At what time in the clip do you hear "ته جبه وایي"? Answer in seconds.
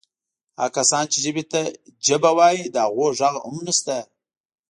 1.51-2.61